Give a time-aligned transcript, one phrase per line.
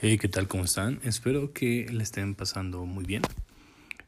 [0.00, 0.46] Hey, ¿qué tal?
[0.46, 1.00] ¿Cómo están?
[1.02, 3.22] Espero que le estén pasando muy bien.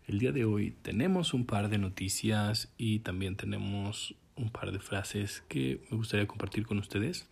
[0.07, 4.79] El día de hoy tenemos un par de noticias y también tenemos un par de
[4.79, 7.27] frases que me gustaría compartir con ustedes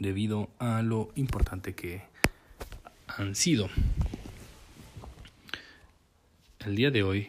[0.00, 2.02] debido a lo importante que
[3.06, 3.68] han sido.
[6.58, 7.28] El día de hoy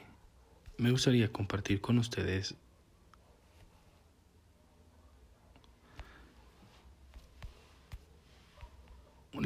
[0.79, 2.55] me gustaría compartir con ustedes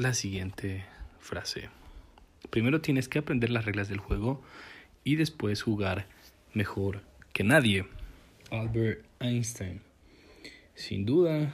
[0.04, 0.84] la siguiente
[1.20, 1.70] frase.
[2.50, 4.44] Primero tienes que aprender las reglas del juego
[5.06, 6.08] y después jugar
[6.54, 7.86] mejor que nadie.
[8.52, 9.80] Albert Einstein.
[10.76, 11.54] Sin duda,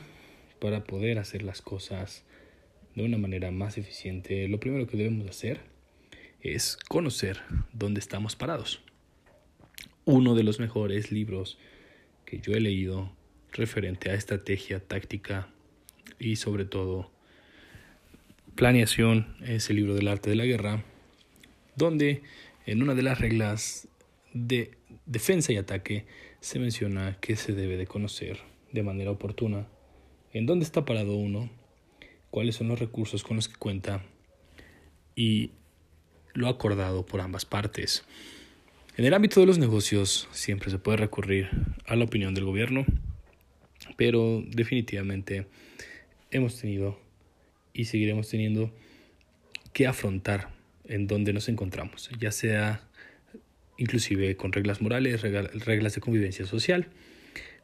[0.59, 2.23] para poder hacer las cosas
[2.95, 5.61] de una manera más eficiente, lo primero que debemos hacer
[6.41, 7.41] es conocer
[7.71, 8.81] dónde estamos parados.
[10.05, 11.59] Uno de los mejores libros
[12.25, 13.11] que yo he leído
[13.51, 15.49] referente a estrategia, táctica
[16.17, 17.11] y sobre todo
[18.59, 20.83] Planeación es el libro del arte de la guerra,
[21.77, 22.23] donde
[22.65, 23.87] en una de las reglas
[24.33, 24.71] de
[25.05, 26.05] defensa y ataque
[26.41, 28.39] se menciona que se debe de conocer
[28.73, 29.65] de manera oportuna
[30.33, 31.49] en dónde está parado uno,
[32.31, 34.03] cuáles son los recursos con los que cuenta
[35.15, 35.51] y
[36.33, 38.03] lo acordado por ambas partes.
[38.97, 41.49] En el ámbito de los negocios siempre se puede recurrir
[41.85, 42.85] a la opinión del gobierno,
[43.95, 45.47] pero definitivamente
[46.29, 47.07] hemos tenido
[47.73, 48.73] y seguiremos teniendo
[49.73, 50.49] que afrontar
[50.85, 52.87] en donde nos encontramos, ya sea
[53.77, 56.87] inclusive con reglas morales, reglas de convivencia social.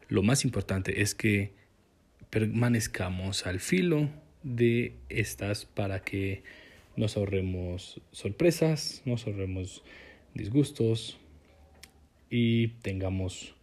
[0.07, 1.51] Lo más importante es que
[2.29, 4.09] permanezcamos al filo
[4.43, 6.43] de estas para que
[6.95, 9.83] nos ahorremos sorpresas, nos ahorremos
[10.33, 11.17] disgustos
[12.29, 13.55] y tengamos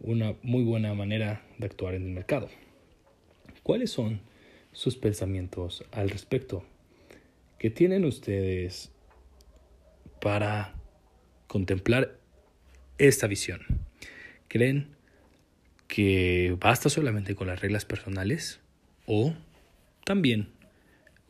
[0.00, 2.48] una muy buena manera de actuar en el mercado.
[3.62, 4.20] ¿Cuáles son
[4.72, 6.64] sus pensamientos al respecto.
[7.58, 8.92] ¿Qué tienen ustedes
[10.20, 10.74] para
[11.46, 12.18] contemplar
[12.98, 13.62] esta visión?
[14.48, 14.88] ¿Creen
[15.88, 18.60] que basta solamente con las reglas personales
[19.06, 19.34] o
[20.04, 20.50] también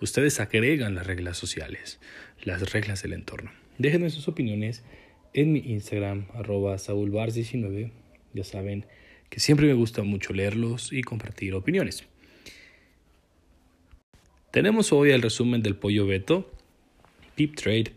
[0.01, 2.01] ustedes agregan las reglas sociales,
[2.43, 3.51] las reglas del entorno?
[3.79, 4.83] Déjenme sus opiniones
[5.33, 7.93] en mi Instagram, arroba saulbars19.
[8.35, 8.87] Ya saben
[9.31, 12.05] que siempre me gusta mucho leerlos y compartir opiniones.
[14.51, 16.51] Tenemos hoy el resumen del pollo Beto,
[17.35, 17.93] Pip Trade.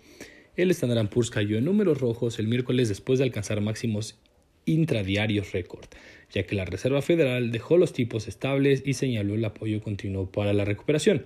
[0.57, 4.19] El Standard Poor's cayó en números rojos el miércoles después de alcanzar máximos
[4.65, 5.85] intradiarios récord,
[6.33, 10.53] ya que la Reserva Federal dejó los tipos estables y señaló el apoyo continuo para
[10.53, 11.25] la recuperación.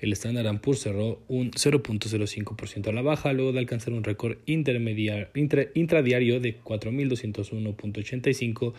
[0.00, 6.40] El Standard Poor's cerró un 0.05% a la baja luego de alcanzar un récord intradiario
[6.40, 8.72] de 4.201.85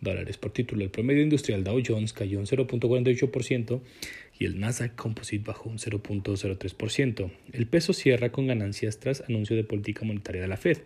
[0.00, 0.84] dólares por título.
[0.84, 3.80] El promedio industrial Dow Jones cayó un 0.48%
[4.38, 7.32] y el Nasdaq Composite bajó un 0.03%.
[7.52, 10.78] El peso cierra con ganancias tras anuncio de política monetaria de la Fed.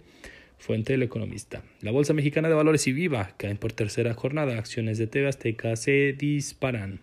[0.63, 1.65] Fuente del economista.
[1.81, 4.57] La Bolsa Mexicana de Valores y Viva caen por tercera jornada.
[4.57, 7.01] Acciones de TV Azteca se disparan.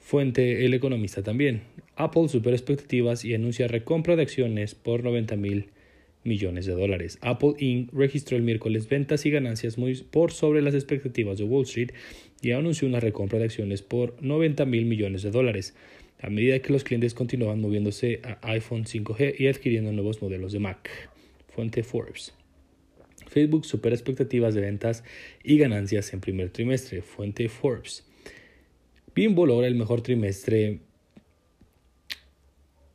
[0.00, 1.62] Fuente El Economista también.
[1.94, 5.66] Apple super expectativas y anuncia recompra de acciones por 90 mil
[6.24, 7.18] millones de dólares.
[7.20, 7.92] Apple Inc.
[7.92, 11.92] registró el miércoles ventas y ganancias muy por sobre las expectativas de Wall Street
[12.42, 15.76] y anunció una recompra de acciones por 90 mil millones de dólares,
[16.20, 20.58] a medida que los clientes continúan moviéndose a iPhone 5G y adquiriendo nuevos modelos de
[20.58, 21.15] Mac.
[21.56, 22.34] Fuente Forbes.
[23.28, 25.04] Facebook supera expectativas de ventas
[25.42, 27.00] y ganancias en primer trimestre.
[27.00, 28.04] Fuente Forbes.
[29.14, 30.80] Bimbo logra el mejor trimestre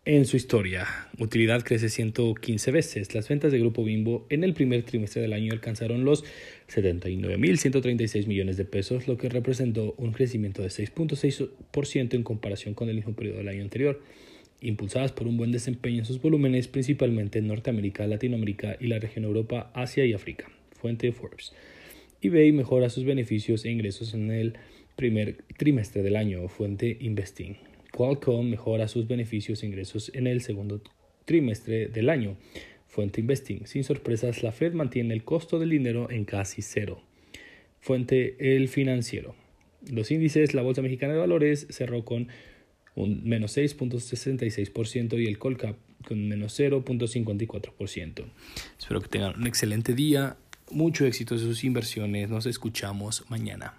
[0.06, 0.86] en su historia.
[1.18, 3.16] Utilidad crece 115 veces.
[3.16, 6.24] Las ventas de Grupo Bimbo en el primer trimestre del año alcanzaron los
[6.72, 12.96] 79.136 millones de pesos, lo que representó un crecimiento de 6.6% en comparación con el
[12.98, 14.00] mismo periodo del año anterior,
[14.62, 19.26] impulsadas por un buen desempeño en sus volúmenes, principalmente en Norteamérica, Latinoamérica y la región
[19.26, 20.50] Europa, Asia y África.
[20.80, 21.54] Fuente Forbes.
[22.22, 24.54] eBay mejora sus beneficios e ingresos en el
[24.96, 26.48] primer trimestre del año.
[26.48, 27.58] Fuente Investing.
[27.92, 30.82] Qualcomm mejora sus beneficios e ingresos en el segundo
[31.26, 32.38] trimestre del año.
[32.88, 33.66] Fuente Investing.
[33.66, 37.02] Sin sorpresas, la Fed mantiene el costo del dinero en casi cero.
[37.80, 39.36] Fuente El Financiero.
[39.92, 42.28] Los índices, la Bolsa Mexicana de Valores cerró con
[42.96, 45.76] un menos 6.66% y el Colcap
[46.08, 48.26] con menos 0.54%.
[48.80, 50.38] Espero que tengan un excelente día,
[50.72, 52.30] mucho éxito en sus inversiones.
[52.30, 53.74] Nos escuchamos mañana.